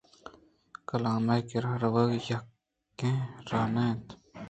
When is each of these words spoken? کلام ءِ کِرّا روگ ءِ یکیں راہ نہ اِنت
کلام 0.89 1.25
ءِ 1.35 1.47
کِرّا 1.49 1.73
روگ 1.81 1.97
ءِ 2.17 2.25
یکیں 2.27 3.19
راہ 3.49 3.67
نہ 3.73 3.81
اِنت 3.87 4.05